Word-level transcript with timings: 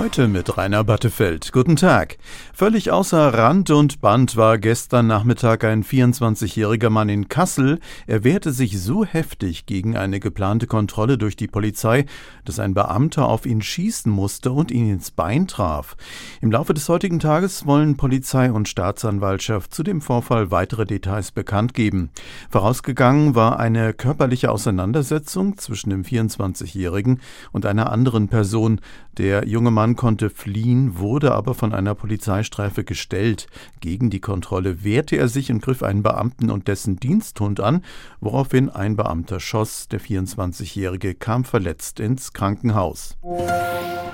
Heute 0.00 0.28
mit 0.28 0.56
Rainer 0.56 0.82
Battefeld. 0.82 1.52
Guten 1.52 1.76
Tag. 1.76 2.16
Völlig 2.54 2.90
außer 2.90 3.34
Rand 3.34 3.68
und 3.68 4.00
Band 4.00 4.34
war 4.34 4.56
gestern 4.56 5.06
Nachmittag 5.06 5.62
ein 5.62 5.84
24-jähriger 5.84 6.88
Mann 6.88 7.10
in 7.10 7.28
Kassel. 7.28 7.80
Er 8.06 8.24
wehrte 8.24 8.52
sich 8.52 8.80
so 8.80 9.04
heftig 9.04 9.66
gegen 9.66 9.98
eine 9.98 10.18
geplante 10.18 10.66
Kontrolle 10.66 11.18
durch 11.18 11.36
die 11.36 11.48
Polizei, 11.48 12.06
dass 12.46 12.58
ein 12.58 12.72
Beamter 12.72 13.28
auf 13.28 13.44
ihn 13.44 13.60
schießen 13.60 14.10
musste 14.10 14.52
und 14.52 14.70
ihn 14.70 14.90
ins 14.90 15.10
Bein 15.10 15.46
traf. 15.46 15.98
Im 16.40 16.50
Laufe 16.50 16.72
des 16.72 16.88
heutigen 16.88 17.18
Tages 17.18 17.66
wollen 17.66 17.98
Polizei 17.98 18.50
und 18.50 18.70
Staatsanwaltschaft 18.70 19.74
zu 19.74 19.82
dem 19.82 20.00
Vorfall 20.00 20.50
weitere 20.50 20.86
Details 20.86 21.30
bekannt 21.30 21.74
geben. 21.74 22.08
Vorausgegangen 22.48 23.34
war 23.34 23.60
eine 23.60 23.92
körperliche 23.92 24.50
Auseinandersetzung 24.50 25.58
zwischen 25.58 25.90
dem 25.90 26.04
24-jährigen 26.04 27.20
und 27.52 27.66
einer 27.66 27.92
anderen 27.92 28.28
Person. 28.28 28.80
Der 29.18 29.46
junge 29.46 29.70
Mann 29.70 29.89
Mann 29.90 29.96
konnte 29.96 30.30
fliehen, 30.30 30.98
wurde 30.98 31.32
aber 31.32 31.52
von 31.52 31.74
einer 31.74 31.96
Polizeistreife 31.96 32.84
gestellt. 32.84 33.48
Gegen 33.80 34.08
die 34.08 34.20
Kontrolle 34.20 34.84
wehrte 34.84 35.16
er 35.16 35.26
sich 35.26 35.50
und 35.50 35.62
griff 35.62 35.82
einen 35.82 36.04
Beamten 36.04 36.48
und 36.48 36.68
dessen 36.68 37.00
Diensthund 37.00 37.58
an, 37.58 37.82
woraufhin 38.20 38.68
ein 38.68 38.94
Beamter 38.94 39.40
schoss. 39.40 39.88
Der 39.88 40.00
24-Jährige 40.00 41.16
kam 41.16 41.44
verletzt 41.44 41.98
ins 41.98 42.32
Krankenhaus. 42.32 43.18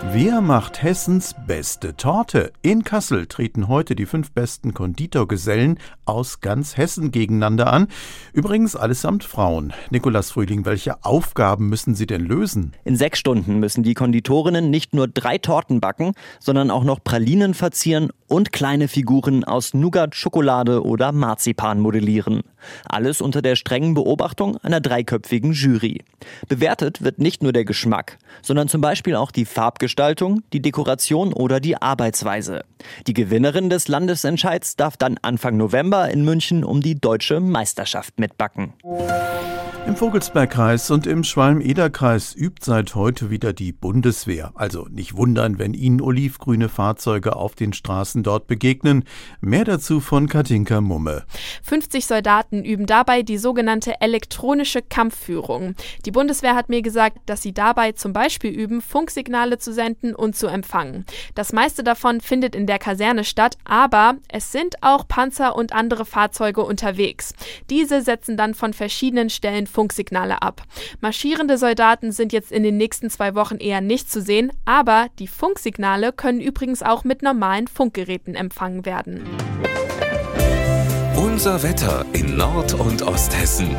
Wer 0.02 0.41
macht 0.42 0.82
Hessens 0.82 1.34
beste 1.46 1.96
Torte? 1.96 2.52
In 2.60 2.84
Kassel 2.84 3.27
treten 3.27 3.66
heute 3.66 3.96
die 3.96 4.05
fünf 4.05 4.30
besten 4.30 4.74
Konditorgesellen 4.74 5.78
aus 6.05 6.41
ganz 6.41 6.77
Hessen 6.77 7.10
gegeneinander 7.10 7.72
an. 7.72 7.88
Übrigens 8.32 8.77
allesamt 8.77 9.24
Frauen. 9.24 9.72
Nikolas 9.91 10.30
Frühling, 10.30 10.64
welche 10.64 11.02
Aufgaben 11.05 11.69
müssen 11.69 11.94
sie 11.94 12.06
denn 12.06 12.20
lösen? 12.20 12.72
In 12.84 12.97
sechs 12.97 13.19
Stunden 13.19 13.58
müssen 13.58 13.83
die 13.83 13.94
Konditorinnen 13.94 14.70
nicht 14.70 14.94
nur 14.94 15.08
drei 15.08 15.38
Torten 15.38 15.80
backen, 15.80 16.12
sondern 16.41 16.70
auch 16.70 16.84
noch 16.84 17.03
Pralinen 17.03 17.55
verzieren 17.55 18.10
und 18.28 18.52
kleine 18.52 18.88
Figuren 18.88 19.44
aus 19.44 19.74
Nougat, 19.74 20.14
Schokolade 20.14 20.84
oder 20.84 21.12
Marzipan 21.12 21.80
modellieren. 21.80 22.42
Alles 22.88 23.20
unter 23.20 23.42
der 23.42 23.56
strengen 23.56 23.94
Beobachtung 23.94 24.56
einer 24.58 24.80
dreiköpfigen 24.80 25.52
Jury. 25.52 26.02
Bewertet 26.48 27.02
wird 27.02 27.19
nicht 27.19 27.42
nur 27.42 27.52
der 27.52 27.64
Geschmack, 27.64 28.19
sondern 28.42 28.69
zum 28.69 28.80
Beispiel 28.80 29.16
auch 29.16 29.30
die 29.30 29.44
Farbgestaltung, 29.44 30.42
die 30.52 30.62
Dekoration 30.62 31.32
oder 31.32 31.60
die 31.60 31.80
Arbeitsweise. 31.80 32.64
Die 33.06 33.14
Gewinnerin 33.14 33.70
des 33.70 33.88
Landesentscheids 33.88 34.77
darf 34.77 34.97
dann 34.97 35.19
Anfang 35.22 35.56
November 35.56 36.10
in 36.10 36.24
München 36.24 36.64
um 36.64 36.80
die 36.80 37.00
deutsche 37.00 37.41
Meisterschaft 37.41 38.19
mitbacken. 38.19 38.72
Im 39.87 39.95
Vogelsbergkreis 39.95 40.91
und 40.91 41.06
im 41.06 41.23
Schwalm-Eder-Kreis 41.23 42.34
übt 42.34 42.65
seit 42.65 42.97
heute 42.97 43.31
wieder 43.31 43.53
die 43.53 43.70
Bundeswehr. 43.70 44.51
Also 44.56 44.89
nicht 44.91 45.17
wundern, 45.17 45.61
wenn 45.61 45.75
Ihnen 45.75 46.01
olivgrüne 46.01 46.69
Fahrzeuge 46.69 47.37
auf 47.37 47.55
den 47.55 47.73
Straßen 47.73 48.25
dort 48.25 48.48
begegnen. 48.48 49.05
Mehr 49.41 49.65
dazu 49.65 50.01
von 50.01 50.28
Katinka 50.28 50.81
Mumme. 50.81 51.25
50 51.62 52.05
Soldaten 52.05 52.65
üben 52.65 52.87
dabei 52.87 53.23
die 53.23 53.39
sogenannte 53.39 54.01
elektronische 54.01 54.83
Kampfführung. 54.83 55.77
Die 56.05 56.11
Bundeswehr 56.11 56.56
hat 56.56 56.69
mir 56.69 56.83
gesagt, 56.83 57.19
dass 57.27 57.43
sie 57.43 57.55
dabei 57.55 57.93
zum 57.93 58.12
Beispiel 58.12 58.50
üben, 58.50 58.81
Funksignale 58.81 59.59
zu 59.59 59.73
senden 59.73 60.17
und 60.17 60.34
zu 60.34 60.48
empfangen. 60.48 61.05
Das 61.37 61.53
meiste 61.53 61.84
davon 61.84 62.21
findet 62.21 62.56
in 62.56 62.67
der 62.67 62.81
Kaserne 62.81 63.23
statt, 63.23 63.56
aber 63.65 64.17
es 64.28 64.50
sind 64.50 64.83
auch 64.83 65.06
Panzer 65.06 65.55
und 65.55 65.73
andere 65.73 66.05
Fahrzeuge 66.05 66.62
unterwegs. 66.65 67.34
Diese 67.71 68.03
setzen 68.03 68.37
dann 68.37 68.55
von 68.55 68.73
verschiedenen 68.73 69.31
Stellen 69.31 69.69
Funksignale 69.77 70.41
ab. 70.41 70.62
Marschierende 71.02 71.58
Soldaten 71.58 72.10
sind 72.10 72.32
jetzt 72.32 72.50
in 72.50 72.62
den 72.62 72.78
nächsten 72.78 73.10
zwei 73.10 73.34
Wochen 73.34 73.56
eher 73.56 73.82
nicht 73.82 74.10
zu 74.10 74.22
sehen, 74.22 74.50
aber 74.64 75.08
die 75.19 75.28
Funksignale 75.28 76.14
können 76.14 76.41
übrigens 76.41 76.82
auch 76.82 77.04
mit 77.04 77.20
normalen 77.20 77.69
Funkgeräten 77.69 78.34
empfangen 78.34 78.86
werden. 78.86 79.22
Unser 81.15 81.62
Wetter 81.62 82.06
in 82.15 82.38
Nord- 82.38 82.72
und 82.72 83.03
Osthessen. 83.03 83.76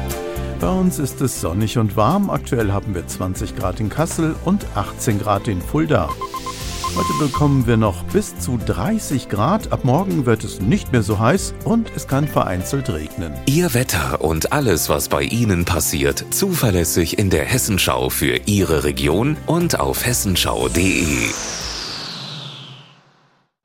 Bei 0.59 0.69
uns 0.69 0.99
ist 0.99 1.19
es 1.21 1.41
sonnig 1.41 1.79
und 1.79 1.97
warm. 1.97 2.29
Aktuell 2.29 2.71
haben 2.71 2.93
wir 2.93 3.07
20 3.07 3.55
Grad 3.55 3.79
in 3.79 3.89
Kassel 3.89 4.35
und 4.45 4.67
18 4.75 5.17
Grad 5.17 5.47
in 5.47 5.63
Fulda. 5.63 6.09
Heute 6.97 7.13
bekommen 7.19 7.67
wir 7.67 7.77
noch 7.77 8.03
bis 8.05 8.39
zu 8.39 8.57
30 8.57 9.29
Grad. 9.29 9.71
Ab 9.71 9.85
morgen 9.85 10.25
wird 10.25 10.43
es 10.43 10.61
nicht 10.61 10.91
mehr 10.91 11.03
so 11.03 11.19
heiß 11.19 11.53
und 11.63 11.91
es 11.95 12.07
kann 12.07 12.27
vereinzelt 12.27 12.89
regnen. 12.89 13.33
Ihr 13.45 13.75
Wetter 13.75 14.21
und 14.21 14.51
alles, 14.51 14.89
was 14.89 15.07
bei 15.07 15.21
Ihnen 15.21 15.63
passiert, 15.63 16.25
zuverlässig 16.31 17.19
in 17.19 17.29
der 17.29 17.45
Hessenschau 17.45 18.09
für 18.09 18.39
Ihre 18.47 18.83
Region 18.83 19.37
und 19.45 19.79
auf 19.79 20.07
hessenschau.de. 20.07 21.29